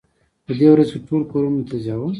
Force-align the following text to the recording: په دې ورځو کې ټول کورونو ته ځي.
په 0.45 0.51
دې 0.59 0.67
ورځو 0.71 0.93
کې 1.01 1.05
ټول 1.09 1.21
کورونو 1.31 1.61
ته 1.69 1.75
ځي. 1.83 1.93